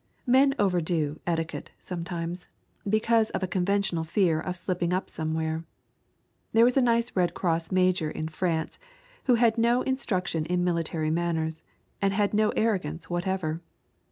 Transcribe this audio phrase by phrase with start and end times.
[0.25, 2.47] Men overdo etiquette sometimes,
[2.89, 5.63] because of a conventional fear of slipping up somewhere.
[6.53, 8.79] There was a nice Red Cross major in France
[9.25, 11.61] who had had no instruction in military matters,
[12.01, 13.61] and had no arrogance whatever.